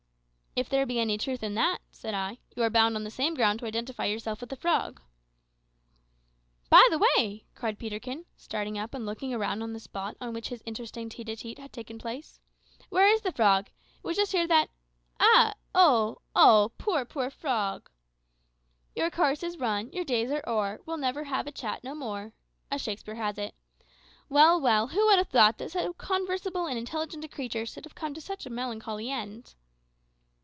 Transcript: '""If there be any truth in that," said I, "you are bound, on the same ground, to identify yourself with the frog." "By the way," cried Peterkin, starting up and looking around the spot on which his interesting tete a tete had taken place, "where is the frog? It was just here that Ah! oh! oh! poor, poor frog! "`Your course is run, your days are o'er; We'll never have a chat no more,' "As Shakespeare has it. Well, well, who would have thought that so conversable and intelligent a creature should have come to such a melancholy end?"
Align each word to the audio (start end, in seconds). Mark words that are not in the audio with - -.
'""If 0.61 0.67
there 0.67 0.85
be 0.85 0.99
any 0.99 1.17
truth 1.17 1.43
in 1.43 1.55
that," 1.55 1.79
said 1.91 2.13
I, 2.13 2.39
"you 2.57 2.63
are 2.63 2.69
bound, 2.69 2.97
on 2.97 3.05
the 3.05 3.09
same 3.09 3.35
ground, 3.35 3.59
to 3.59 3.65
identify 3.65 4.03
yourself 4.03 4.41
with 4.41 4.49
the 4.49 4.57
frog." 4.57 4.99
"By 6.69 6.85
the 6.89 6.99
way," 6.99 7.45
cried 7.55 7.79
Peterkin, 7.79 8.25
starting 8.35 8.77
up 8.77 8.93
and 8.93 9.05
looking 9.05 9.33
around 9.33 9.59
the 9.61 9.79
spot 9.79 10.17
on 10.19 10.33
which 10.33 10.49
his 10.49 10.61
interesting 10.65 11.07
tete 11.07 11.29
a 11.29 11.37
tete 11.37 11.57
had 11.57 11.71
taken 11.71 11.97
place, 11.97 12.37
"where 12.89 13.07
is 13.07 13.21
the 13.21 13.31
frog? 13.31 13.67
It 13.67 14.03
was 14.03 14.17
just 14.17 14.33
here 14.33 14.45
that 14.45 14.69
Ah! 15.21 15.53
oh! 15.73 16.17
oh! 16.35 16.73
poor, 16.77 17.05
poor 17.05 17.29
frog! 17.29 17.89
"`Your 18.93 19.09
course 19.09 19.43
is 19.43 19.57
run, 19.57 19.89
your 19.93 20.03
days 20.03 20.31
are 20.31 20.43
o'er; 20.45 20.81
We'll 20.85 20.97
never 20.97 21.23
have 21.23 21.47
a 21.47 21.53
chat 21.53 21.81
no 21.81 21.95
more,' 21.95 22.33
"As 22.69 22.81
Shakespeare 22.81 23.15
has 23.15 23.37
it. 23.37 23.55
Well, 24.27 24.59
well, 24.59 24.87
who 24.89 25.05
would 25.05 25.17
have 25.17 25.29
thought 25.29 25.57
that 25.59 25.71
so 25.71 25.93
conversable 25.93 26.65
and 26.65 26.77
intelligent 26.77 27.23
a 27.23 27.29
creature 27.29 27.65
should 27.65 27.85
have 27.85 27.95
come 27.95 28.13
to 28.15 28.21
such 28.21 28.45
a 28.45 28.49
melancholy 28.49 29.09
end?" 29.09 29.55